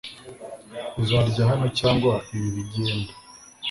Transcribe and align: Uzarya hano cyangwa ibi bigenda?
Uzarya 1.01 1.43
hano 1.51 1.67
cyangwa 1.79 2.13
ibi 2.35 2.47
bigenda? 2.55 3.11